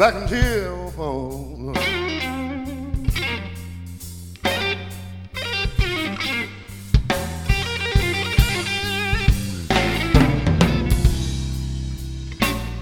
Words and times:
Back 0.00 0.30
your 0.30 0.90
phone. 0.92 1.76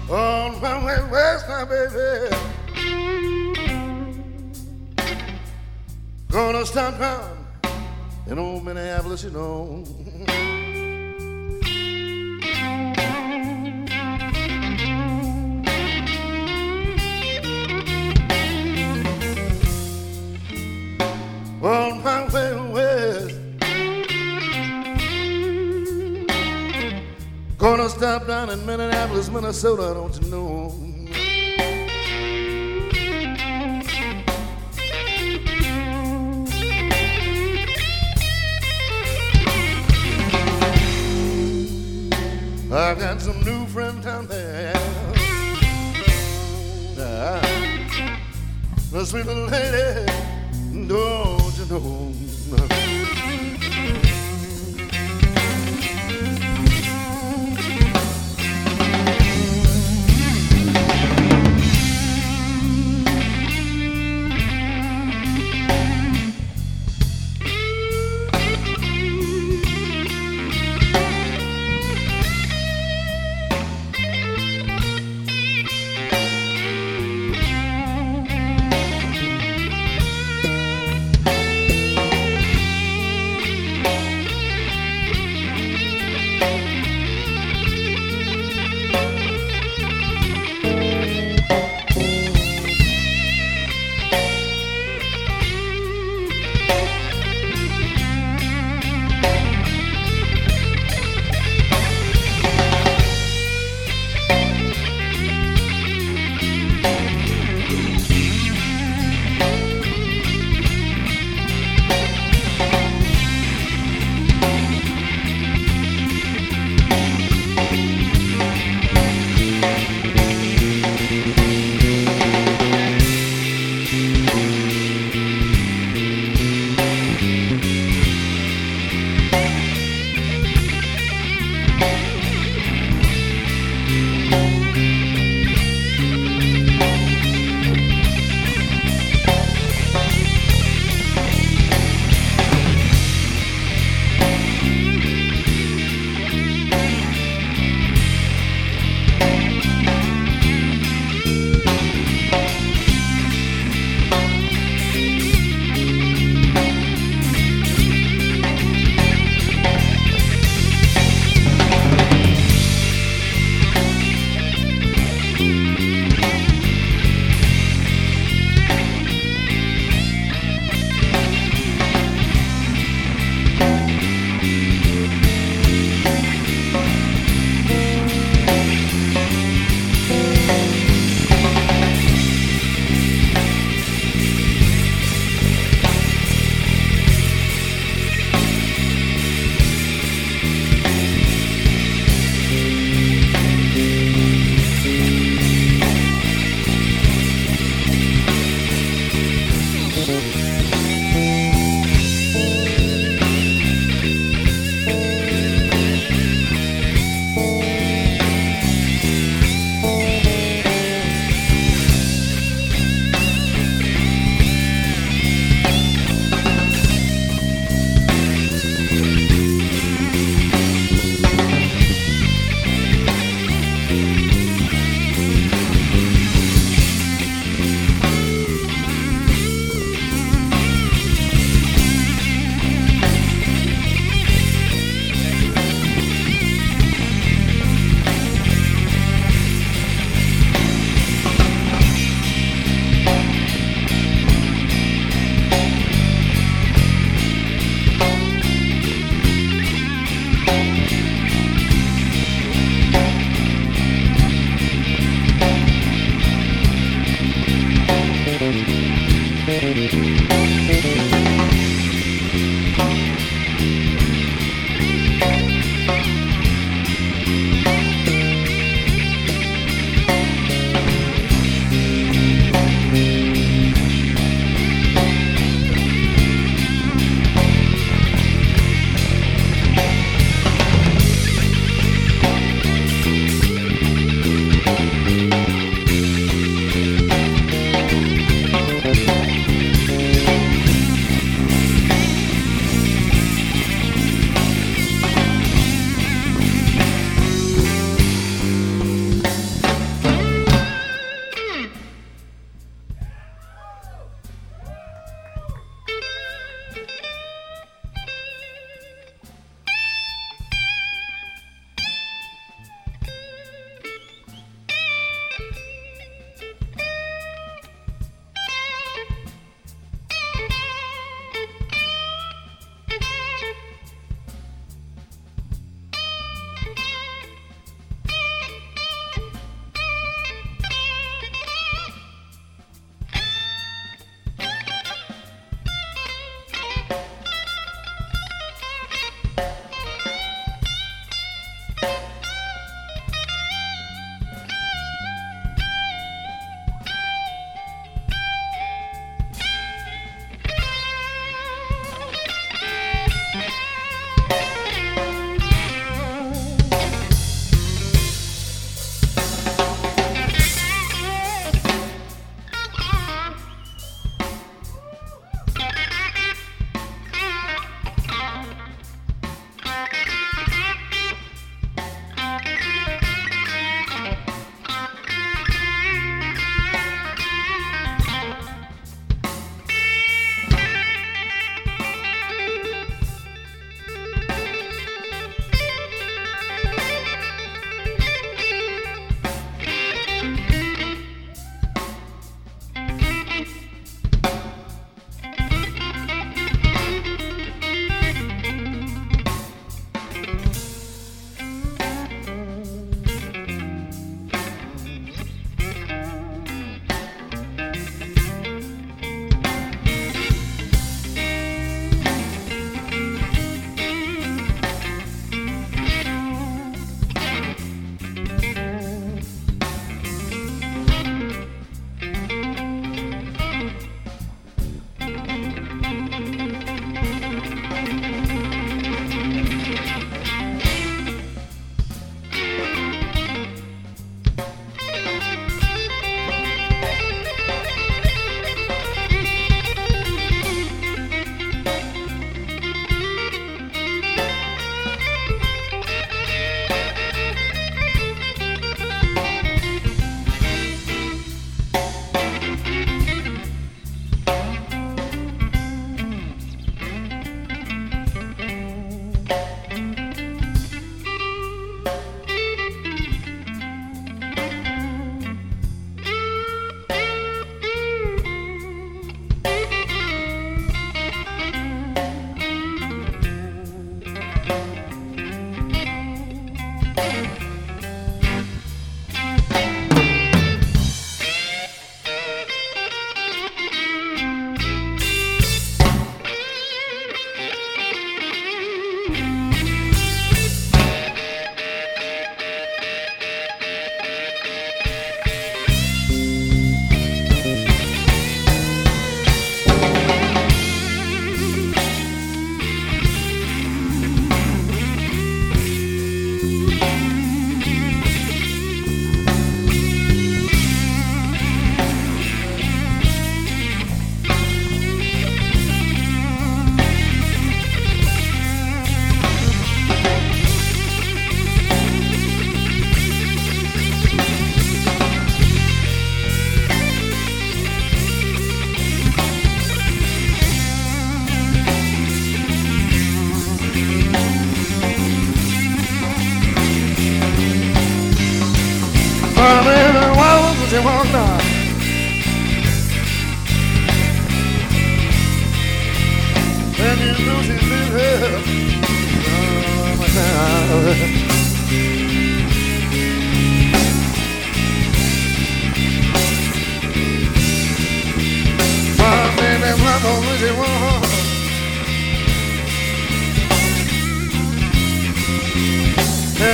On 0.09 0.61
my 0.61 0.85
way 0.85 1.11
west 1.11 1.49
now, 1.49 1.65
baby. 1.65 2.35
Gonna 6.31 6.65
stop 6.65 6.97
down 6.97 7.45
in 8.27 8.39
old 8.39 8.63
Minneapolis, 8.63 9.25
you 9.25 9.31
know. 9.31 10.58
Stop 28.09 28.25
down 28.25 28.49
in 28.49 28.65
Minneapolis, 28.65 29.29
Minnesota, 29.29 29.93
don't 29.93 30.19
you 30.19 30.31
know? 30.31 30.73
I 42.75 42.95
got 42.95 43.21
some 43.21 43.39
new 43.43 43.67
friends 43.67 44.03
down 44.03 44.25
there. 44.25 44.73
Ah, 46.97 47.41
the 48.91 49.05
sweet 49.05 49.27
little 49.27 49.45
lady, 49.45 50.07
don't 50.87 51.57
you 51.59 51.65
know? 51.69 52.08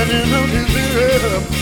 standing 0.06 0.34
up 0.34 0.48
in 0.48 0.64
the 0.72 1.50
air. 1.50 1.55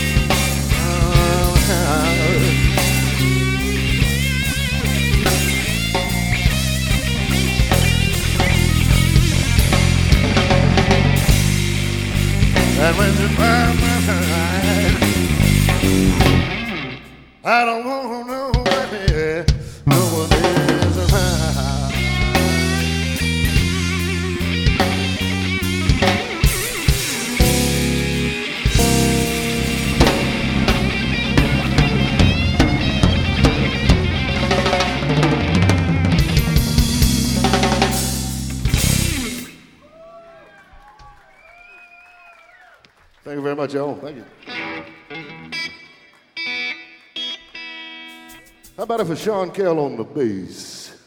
For 49.05 49.15
Sean 49.15 49.51
Kell 49.51 49.79
on 49.79 49.95
the 49.97 50.03
bass? 50.03 50.97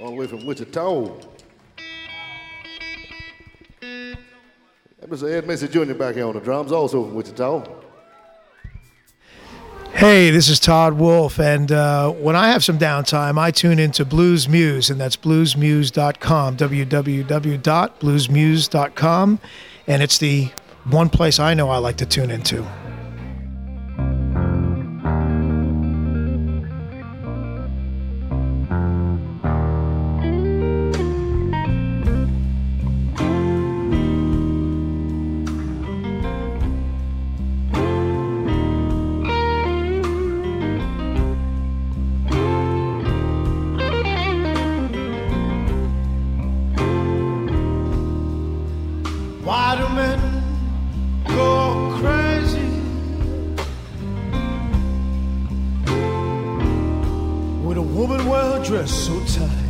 All 0.00 0.10
the 0.10 0.16
way 0.16 0.26
from 0.26 0.44
Wichita. 0.44 1.12
And 3.80 4.18
Mr. 5.06 5.32
Ed 5.32 5.46
Macy 5.46 5.68
Jr. 5.68 5.94
back 5.94 6.16
here 6.16 6.26
on 6.26 6.34
the 6.34 6.40
drums, 6.40 6.72
also 6.72 7.04
from 7.04 7.14
Wichita. 7.14 7.64
Hey, 9.92 10.30
this 10.30 10.48
is 10.48 10.58
Todd 10.58 10.94
Wolfe, 10.94 11.38
and 11.38 11.70
uh, 11.70 12.10
when 12.10 12.34
I 12.34 12.48
have 12.48 12.64
some 12.64 12.76
downtime, 12.76 13.38
I 13.38 13.52
tune 13.52 13.78
into 13.78 14.04
Blues 14.04 14.48
Moose, 14.48 14.90
and 14.90 15.00
that's 15.00 15.16
bluesmoose.com, 15.16 16.56
www.bluesmoose.com, 16.56 19.38
and 19.86 20.02
it's 20.02 20.18
the 20.18 20.50
one 20.90 21.08
place 21.08 21.38
I 21.38 21.54
know 21.54 21.70
I 21.70 21.78
like 21.78 21.98
to 21.98 22.06
tune 22.06 22.32
into. 22.32 22.66
Well 58.72 58.86
so 58.86 59.20
tight? 59.26 59.61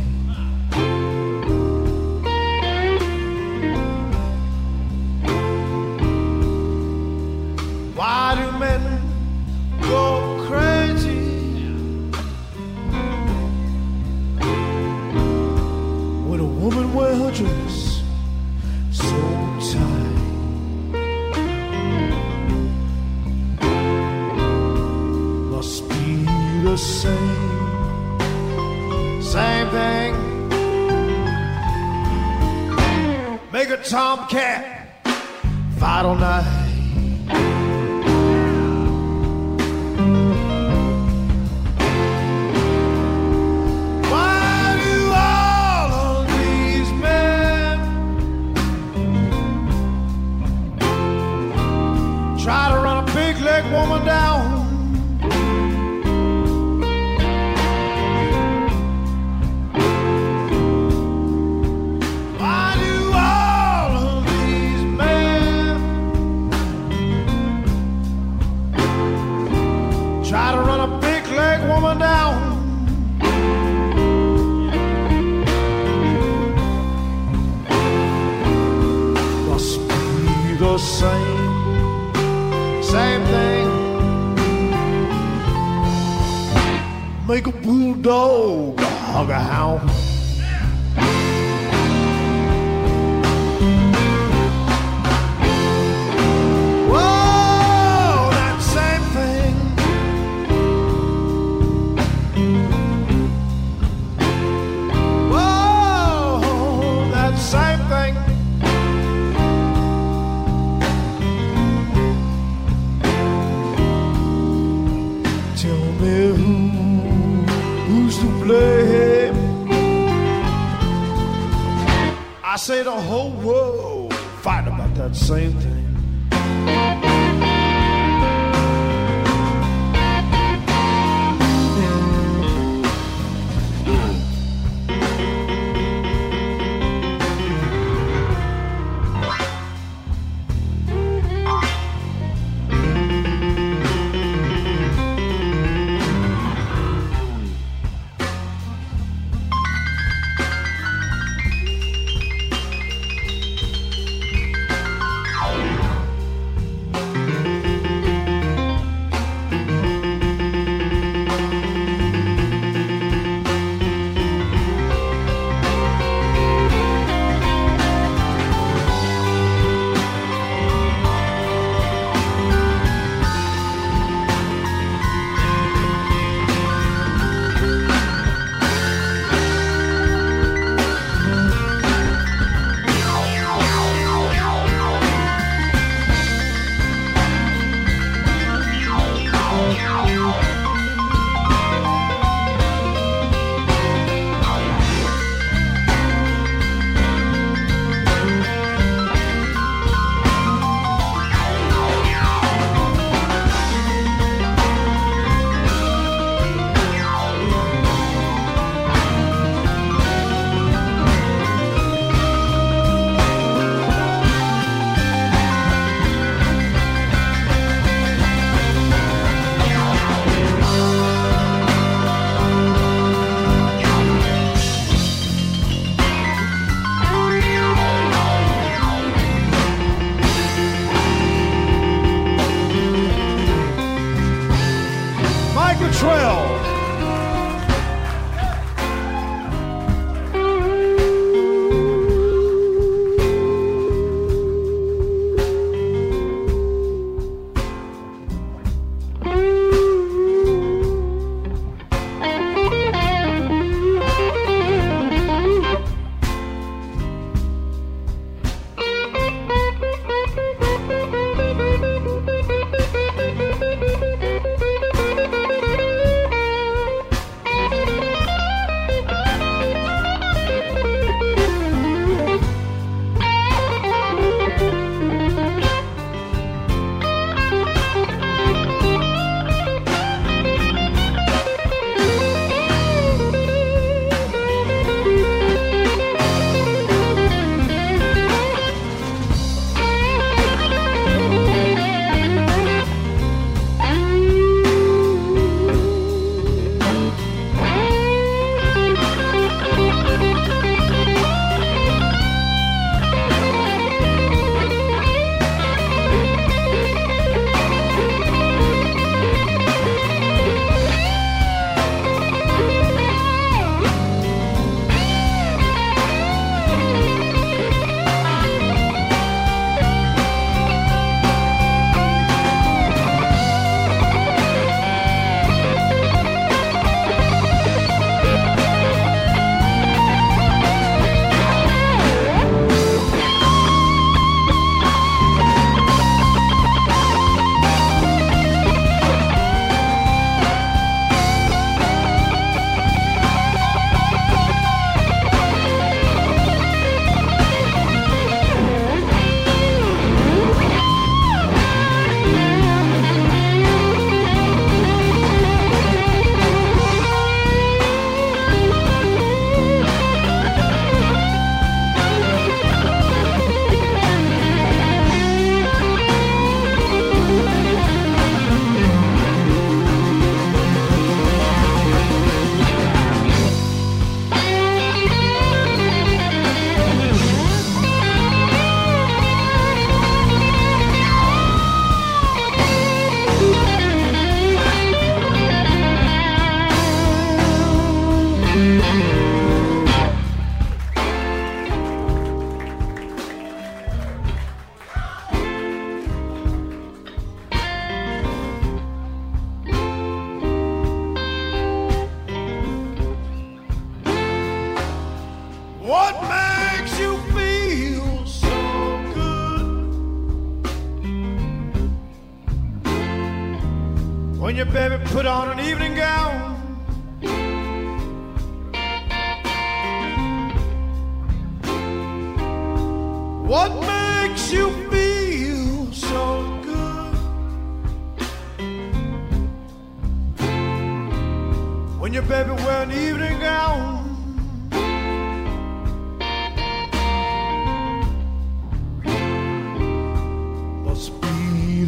I 122.53 122.55
say 122.55 122.83
the 122.83 122.91
whole 122.91 123.31
world 123.31 124.13
fight 124.43 124.67
about 124.67 124.93
that 124.93 125.15
same 125.15 125.53
thing. 125.53 125.72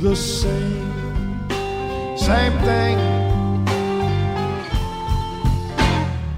the 0.05 0.15
same, 0.15 1.49
same 2.15 2.53
thing. 2.59 2.95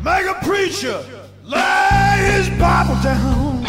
Make 0.02 0.26
a 0.26 0.38
preacher 0.42 1.04
lay 1.44 2.32
his 2.32 2.50
Bible 2.52 2.96
down. 3.04 3.66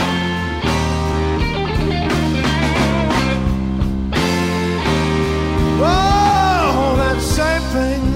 Oh, 5.80 6.94
that 6.98 7.20
same 7.20 7.62
thing. 7.72 8.07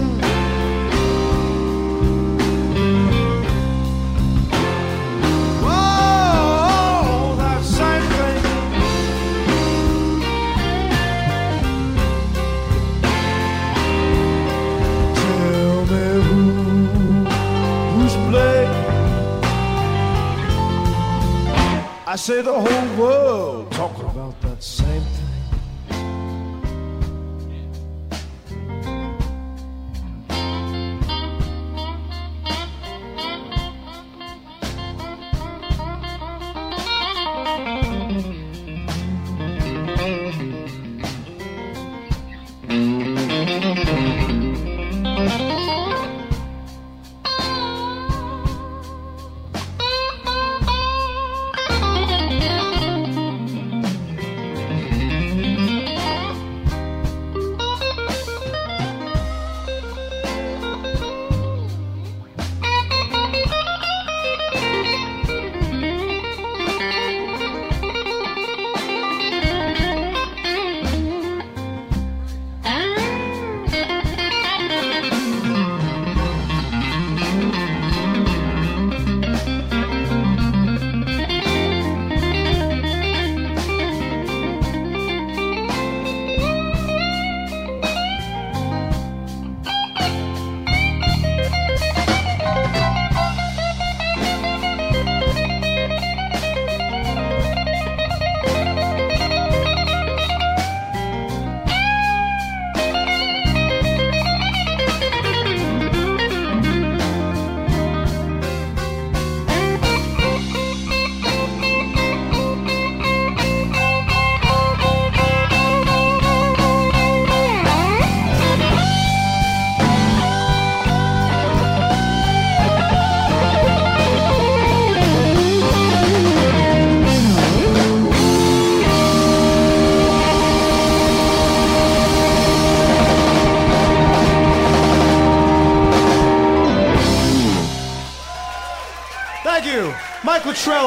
I 22.12 22.16
say 22.16 22.42
the 22.42 22.52
whole 22.52 22.96
world. 22.98 23.61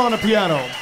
on 0.06 0.12
the 0.12 0.18
piano. 0.20 0.75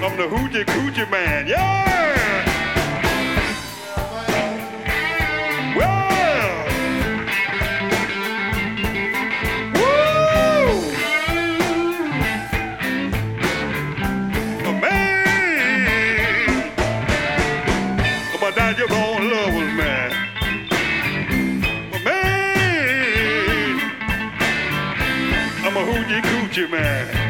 From 0.00 0.16
the 0.16 0.26
Hoochie 0.28 0.64
Coochie 0.64 1.10
Man, 1.10 1.46
yeah! 1.46 2.23
you, 26.56 26.68
man. 26.68 27.23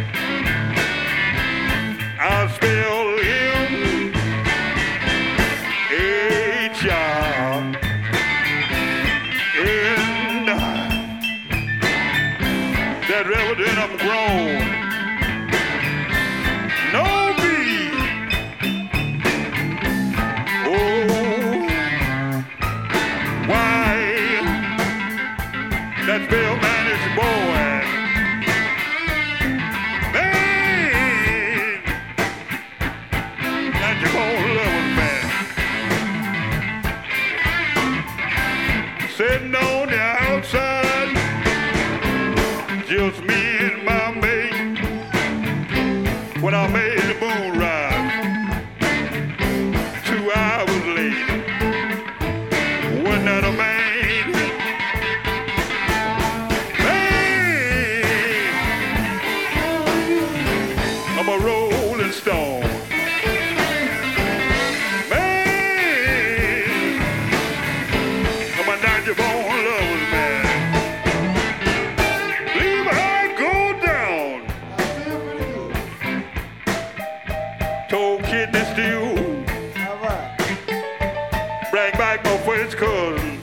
Bring 81.75 81.91
back 81.95 82.23
my 82.25 82.39
first 82.39 82.77
cousin. 82.77 83.41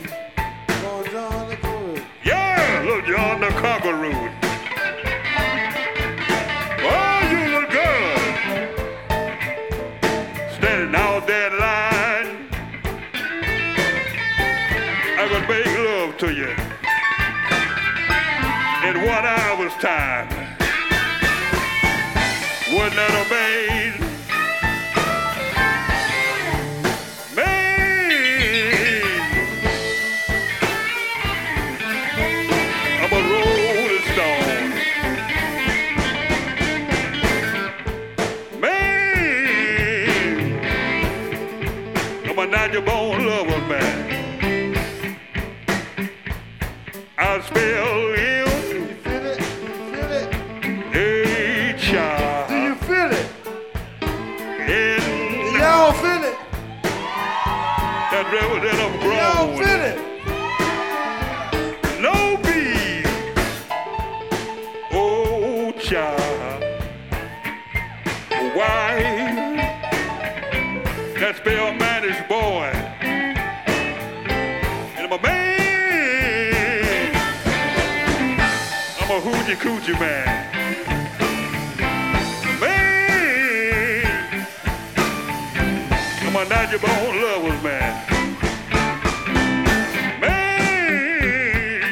Go 0.80 1.04
John 1.12 1.50
the 1.50 1.56
Good. 1.56 2.02
Yeah, 2.24 2.82
little 2.82 3.02
John 3.02 3.40
the. 3.42 3.52
Oh, 6.80 7.20
you 7.30 7.40
look 7.52 7.68
good. 7.68 8.22
Standing 10.54 10.94
out 10.94 11.26
that 11.26 11.52
line. 11.60 12.48
I 15.18 15.28
could 15.28 15.46
make 15.46 15.66
love 15.76 16.16
to 16.16 16.32
you 16.32 16.52
in 18.88 18.94
one 19.06 19.26
hour's 19.26 19.74
time. 19.74 20.28
Wasn't 22.72 22.96
that 22.96 23.26
amazing? 23.26 23.41
Coochie 79.92 80.00
man. 80.00 80.48
A 86.34 86.44
natural 86.48 86.80
born 86.80 87.22
lovers 87.22 87.62
man. 87.62 87.92
Man. 90.20 91.82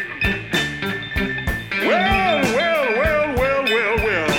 Well, 1.87 2.43
well, 2.57 2.85
well, 2.97 3.35
well, 3.37 3.65
well, 3.65 3.97
well. 3.99 4.31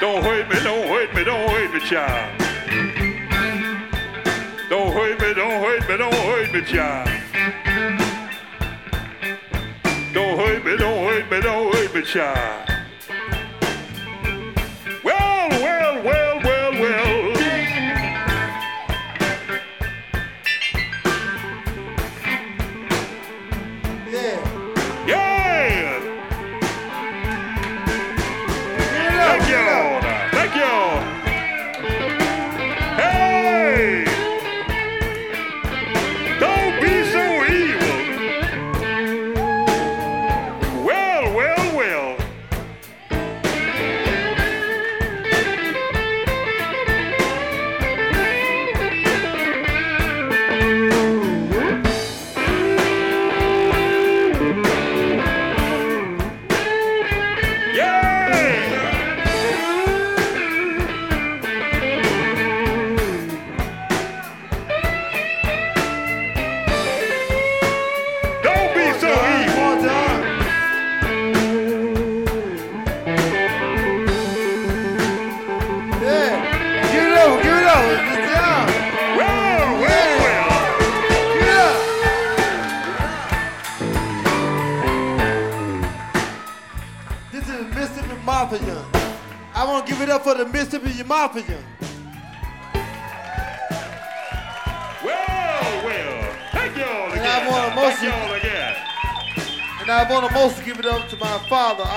Don't 0.00 0.24
hurt 0.24 0.48
me, 0.48 0.56
don't 0.64 0.88
hurt 0.88 1.14
me, 1.14 1.22
don't 1.22 1.50
hurt 1.50 1.72
me, 1.72 1.80
child. 1.80 2.40
Don't 4.68 4.92
hurt 4.92 5.20
me, 5.20 5.34
don't 5.34 5.62
hurt 5.62 5.88
me, 5.88 5.96
don't 5.96 6.14
hurt 6.14 6.52
me, 6.52 6.60
child. 6.62 7.08
Don't 10.12 10.36
hurt 10.36 10.64
me, 10.64 10.76
don't 10.76 11.04
hurt 11.04 11.30
me, 11.30 11.40
don't 11.40 11.69
hurt 12.00 12.59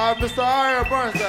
our 0.03 0.15
Mr. 0.15 0.43
R.L. 0.43 0.83
Burnside. 0.89 1.21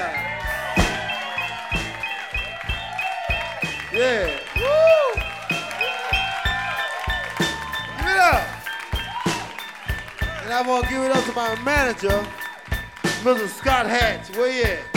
Yeah. 3.92 4.26
Woo! 4.56 5.14
Give 7.98 8.08
it 8.08 8.18
up. 8.18 8.42
And 10.42 10.52
I 10.52 10.62
want 10.66 10.86
to 10.86 10.90
give 10.90 11.02
it 11.02 11.12
up 11.12 11.24
to 11.24 11.32
my 11.34 11.54
manager, 11.62 12.26
Mr. 13.22 13.46
Scott 13.46 13.86
Hatch. 13.86 14.36
Where 14.36 14.50
you 14.50 14.64
at? 14.64 14.93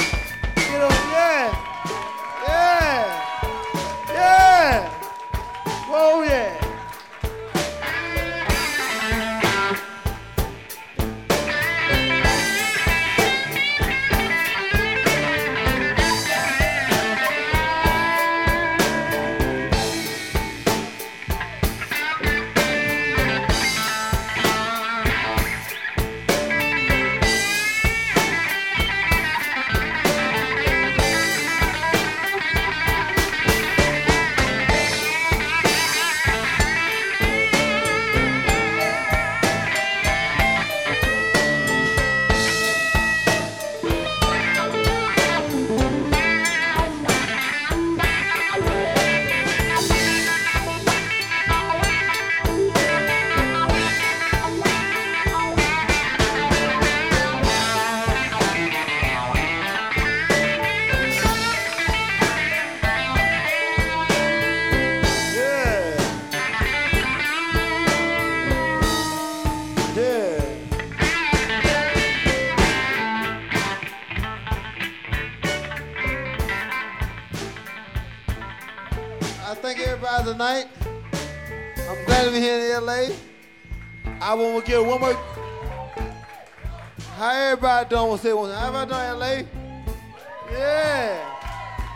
To 88.15 88.23
say 88.23 88.33
one? 88.33 88.51
How 88.51 88.67
everybody 88.67 88.91
doing, 88.91 89.19
LA? 89.19 90.57
Yeah. 90.57 91.37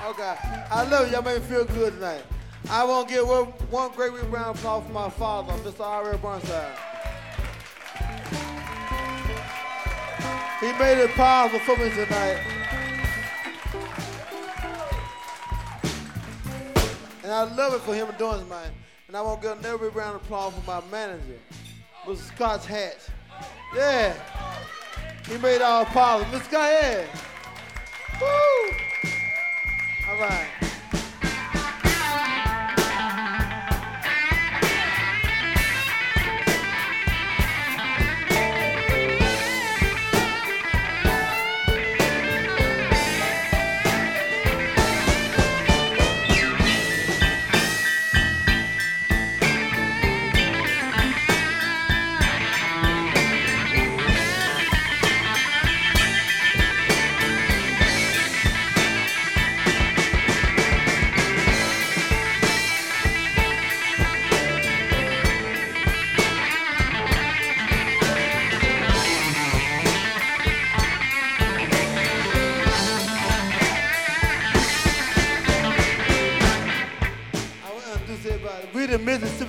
Okay. 0.07 0.35
I 0.69 0.83
love 0.89 1.07
you. 1.07 1.13
Y'all 1.13 1.23
make 1.23 1.41
me 1.41 1.47
feel 1.47 1.65
good 1.65 1.93
tonight. 1.93 2.23
I 2.69 2.83
want 2.83 3.07
to 3.07 3.13
give 3.13 3.27
one, 3.27 3.45
one 3.69 3.91
great 3.93 4.13
big 4.13 4.23
round 4.31 4.49
of 4.49 4.57
applause 4.57 4.85
for 4.85 4.91
my 4.91 5.09
father, 5.09 5.53
Mr. 5.63 5.81
R.L. 5.81 6.17
Burnside. 6.17 6.77
He 10.59 10.71
made 10.73 10.97
it 10.97 11.09
possible 11.11 11.59
for 11.59 11.75
me 11.77 11.89
tonight. 11.89 12.39
And 17.23 17.31
I 17.31 17.43
love 17.55 17.73
it 17.73 17.81
for 17.81 17.93
him 17.93 18.07
doing 18.17 18.47
man. 18.49 18.71
And 19.07 19.15
I 19.15 19.21
want 19.21 19.41
to 19.41 19.47
give 19.49 19.59
another 19.59 19.77
big 19.77 19.95
round 19.95 20.15
of 20.17 20.21
applause 20.23 20.53
for 20.53 20.65
my 20.65 20.81
manager, 20.91 21.39
Mr. 22.05 22.17
Scott 22.17 22.65
Hatch. 22.65 23.07
Yeah. 23.75 24.13
He 25.27 25.37
made 25.37 25.55
it 25.55 25.61
all 25.61 25.85
Let's 26.31 26.47
go 26.47 26.59
ahead. 26.59 27.07
Woo! 28.19 28.75
All 30.09 30.17
right. 30.19 30.70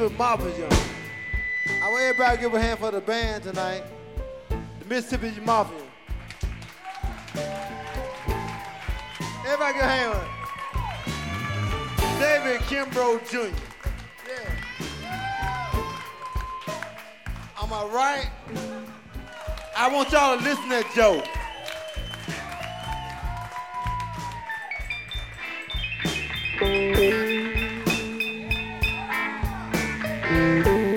Mississippi 0.03 0.19
Mafia. 0.19 0.69
I 1.81 1.89
want 1.89 2.03
everybody 2.03 2.37
to 2.37 2.43
give 2.43 2.55
a 2.55 2.61
hand 2.61 2.79
for 2.81 2.91
the 2.91 3.01
band 3.01 3.45
tonight, 3.45 3.85
the 4.49 4.85
Mississippi 4.89 5.33
Mafia. 5.41 5.79
Everybody 9.47 9.75
give 9.75 9.83
a 9.83 9.89
hand 9.89 10.19
for 11.97 12.19
David 12.19 12.61
Kimbrough 12.63 13.29
Jr. 13.31 13.55
Yeah. 14.29 14.51
Am 17.63 17.73
I 17.73 17.85
right? 17.85 18.31
I 19.77 19.89
want 19.93 20.11
y'all 20.11 20.37
to 20.37 20.43
listen 20.43 20.69
to 20.69 20.85
Joe. 20.97 21.23
Thank 26.59 26.97
you. 26.99 27.32
Thank 30.33 30.67
you. 30.67 30.92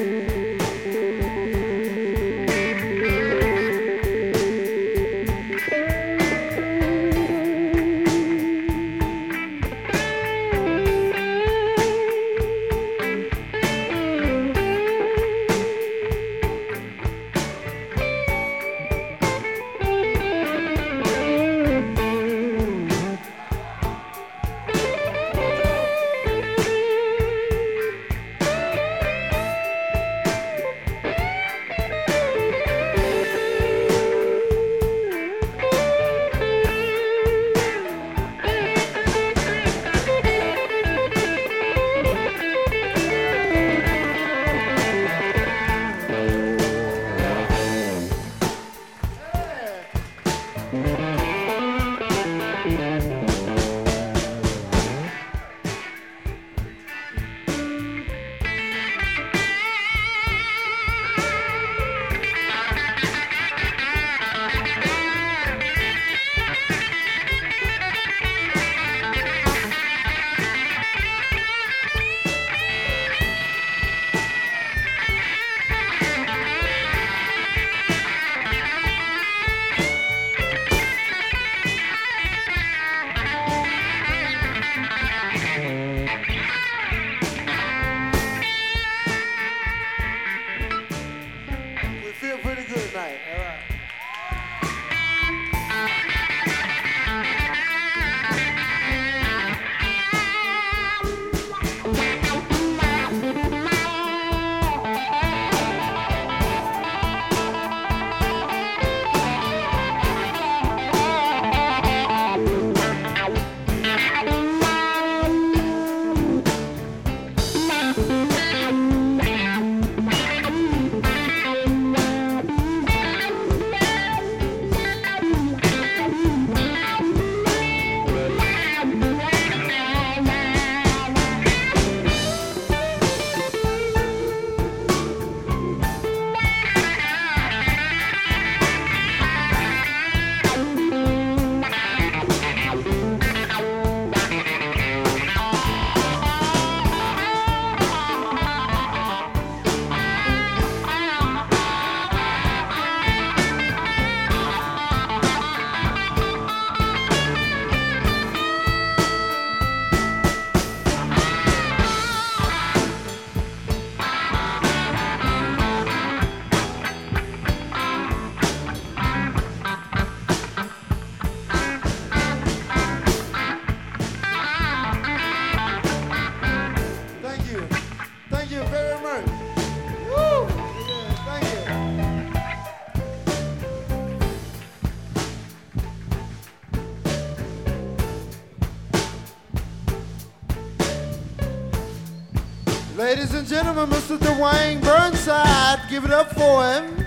Gentlemen, 193.85 194.01
Mr. 194.01 194.17
Duwayne 194.17 194.81
Burnside, 194.81 195.89
give 195.89 196.05
it 196.05 196.11
up 196.11 196.31
for 196.33 196.63
him. 196.63 197.05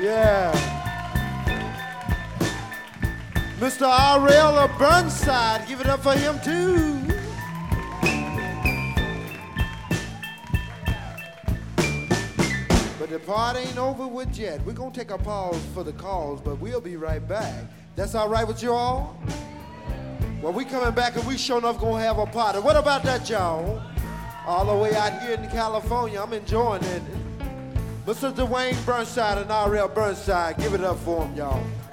Yeah. 0.00 0.50
Mr. 3.58 3.86
R.L. 3.86 4.68
Burnside, 4.78 5.68
give 5.68 5.80
it 5.80 5.86
up 5.86 6.02
for 6.02 6.14
him 6.14 6.40
too. 6.40 7.02
But 12.98 13.10
the 13.10 13.18
party 13.18 13.60
ain't 13.60 13.76
over 13.76 14.06
with 14.06 14.38
yet. 14.38 14.64
We're 14.64 14.72
gonna 14.72 14.92
take 14.92 15.10
a 15.10 15.18
pause 15.18 15.60
for 15.74 15.84
the 15.84 15.92
calls, 15.92 16.40
but 16.40 16.58
we'll 16.60 16.80
be 16.80 16.96
right 16.96 17.26
back. 17.26 17.64
That's 17.94 18.14
all 18.14 18.28
right 18.30 18.46
with 18.46 18.62
you 18.62 18.72
all? 18.72 19.20
Well, 20.40 20.52
we 20.54 20.64
coming 20.64 20.94
back 20.94 21.16
and 21.16 21.26
we 21.26 21.36
sure 21.36 21.58
enough 21.58 21.78
gonna 21.78 22.02
have 22.02 22.18
a 22.18 22.26
party. 22.26 22.60
What 22.60 22.76
about 22.76 23.02
that, 23.02 23.28
y'all? 23.28 23.82
All 24.46 24.64
the 24.64 24.74
way 24.76 24.94
out 24.94 25.20
here 25.22 25.34
in 25.34 25.48
California, 25.48 26.22
I'm 26.22 26.32
enjoying 26.32 26.84
it. 26.84 27.02
Mr. 28.06 28.32
Duwayne 28.32 28.86
Burnside 28.86 29.38
and 29.38 29.50
R.L. 29.50 29.88
Burnside, 29.88 30.56
give 30.58 30.72
it 30.72 30.84
up 30.84 30.98
for 30.98 31.26
him, 31.26 31.34
y'all. 31.34 31.60
Y'all 31.60 31.85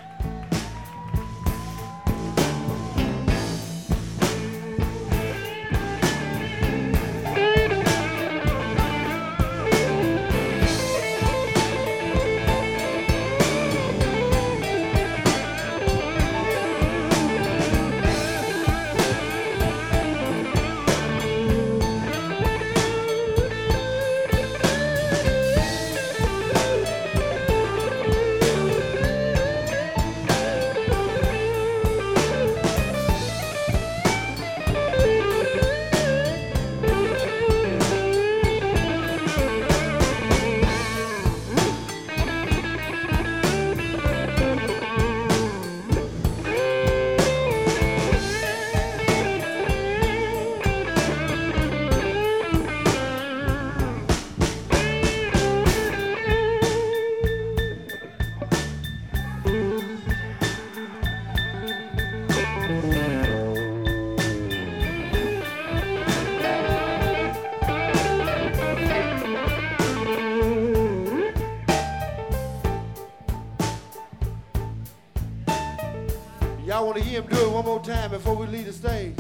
before 78.10 78.36
we 78.36 78.48
leave 78.48 78.66
the 78.66 78.74
stage? 78.74 79.16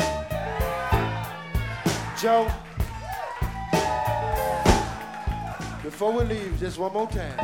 Joe, 2.19 2.51
before 5.81 6.11
we 6.13 6.23
leave, 6.23 6.59
just 6.59 6.77
one 6.77 6.93
more 6.93 7.09
time. 7.09 7.37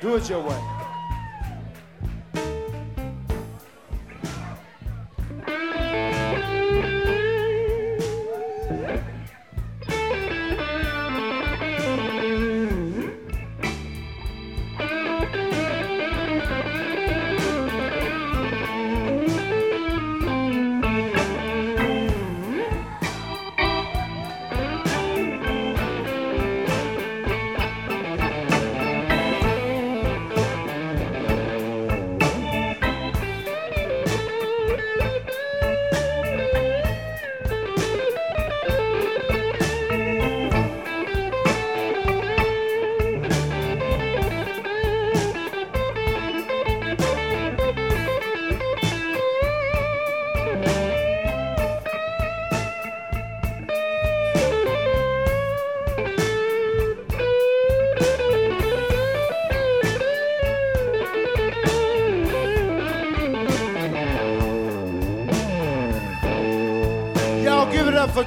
Do 0.00 0.16
it 0.16 0.28
your 0.28 0.40
way. 0.40 0.71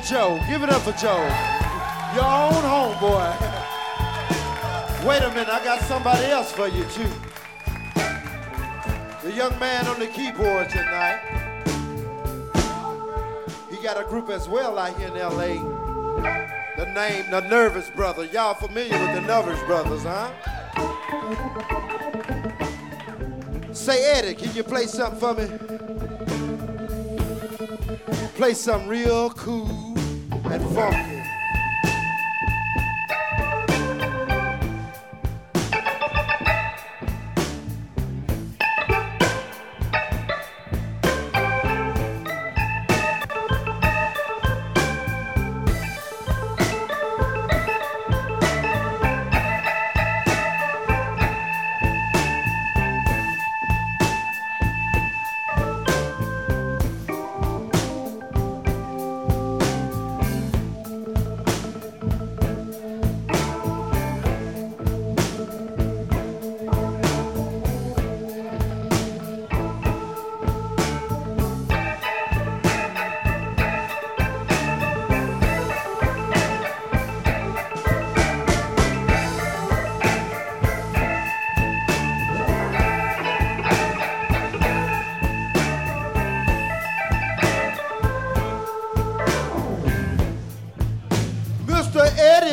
Joe. 0.08 0.40
Give 0.48 0.62
it 0.62 0.70
up 0.70 0.84
for 0.84 0.92
Joe. 0.92 1.18
Your 2.14 2.26
own 2.26 2.62
homeboy. 2.62 3.34
Wait 5.04 5.24
a 5.24 5.30
minute, 5.30 5.50
I 5.50 5.64
got 5.64 5.82
somebody 5.82 6.26
else 6.26 6.52
for 6.52 6.68
you 6.68 6.84
too. 6.84 7.10
The 9.24 9.32
young 9.36 9.58
man 9.58 9.88
on 9.88 10.00
the 10.00 10.06
keyboard 10.06 10.70
tonight. 10.70 11.22
He 13.72 13.78
got 13.82 14.00
a 14.00 14.04
group 14.08 14.30
as 14.30 14.48
well 14.48 14.78
out 14.78 14.96
here 14.96 15.08
in 15.08 15.16
LA. 15.16 15.56
The 16.78 16.86
name, 16.94 17.32
the 17.32 17.42
Nervous 17.42 17.90
Brothers. 17.90 18.32
Y'all 18.32 18.54
familiar 18.54 19.00
with 19.00 19.16
the 19.16 19.22
Nervous 19.22 19.60
Brothers, 19.64 20.04
huh? 20.04 20.30
Say, 23.74 24.06
Eddie, 24.12 24.36
can 24.36 24.56
you 24.56 24.62
play 24.64 24.86
something 24.86 25.20
for 25.20 25.34
me? 25.34 25.50
Play 28.36 28.54
something 28.54 28.88
real 28.88 29.32
cool 29.32 29.85
and 30.52 30.76
funky. 30.76 31.15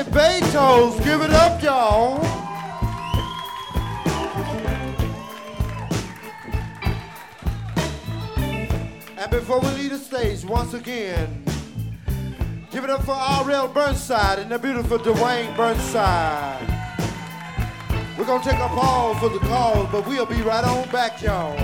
Beethoven's. 0.05 1.05
Give 1.05 1.20
it 1.22 1.30
up, 1.30 1.62
y'all. 1.62 2.24
And 9.18 9.30
before 9.30 9.61
we 9.61 9.68
leave 9.68 9.90
the 9.90 9.98
stage, 9.98 10.44
once 10.44 10.74
again, 10.74 11.44
give 12.70 12.84
it 12.84 12.90
up 12.90 13.05
for 13.05 13.12
R.L. 13.12 13.68
Burnside 13.68 14.38
and 14.38 14.50
the 14.50 14.59
beautiful 14.59 14.98
Duwayne 14.98 15.57
Burnside. 15.57 16.68
We're 18.18 18.24
gonna 18.24 18.42
take 18.42 18.59
a 18.59 18.68
pause 18.68 19.18
for 19.18 19.28
the 19.28 19.38
call, 19.40 19.88
but 19.92 20.07
we'll 20.07 20.26
be 20.26 20.42
right 20.42 20.64
on 20.64 20.88
back, 20.90 21.22
y'all. 21.22 21.57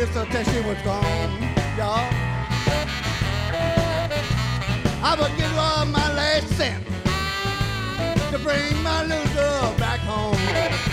miss 0.00 0.14
her 0.14 0.24
till 0.26 0.44
she 0.44 0.60
was 0.60 0.78
gone, 0.82 1.42
y'all. 1.76 2.08
I 5.02 5.16
would 5.18 5.36
give 5.36 5.52
my 5.92 6.14
last 6.14 6.48
cent 6.56 6.84
to 8.32 8.38
bring 8.38 8.82
my 8.82 9.04
little 9.04 9.34
girl 9.34 9.74
back 9.78 10.00
home. 10.00 10.89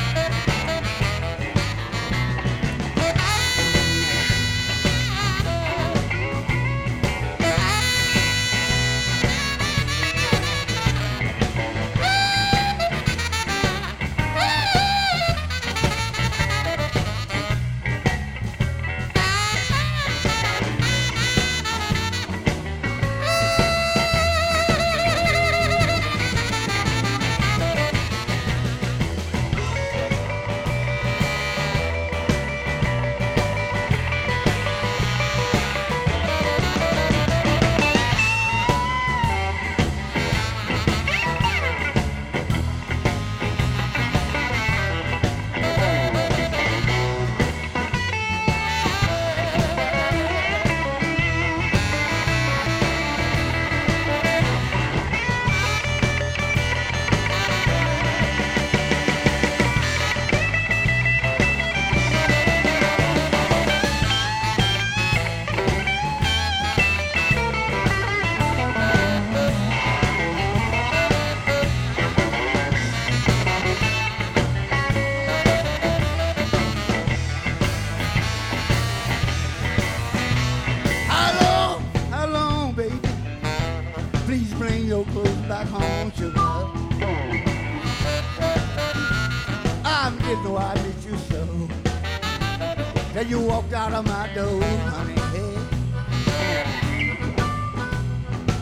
That 93.17 93.29
you 93.29 93.39
walked 93.39 93.73
out 93.73 93.93
of 93.93 94.05
my 94.05 94.31
door, 94.35 94.61
honey. 94.61 95.19
Hey. 95.33 96.63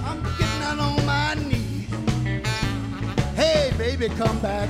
I'm 0.06 0.24
getting 0.39 0.80
on 0.80 1.06
my 1.06 1.34
knees. 1.34 1.89
Hey, 3.36 3.74
baby, 3.78 4.08
come 4.08 4.39
back 4.39 4.70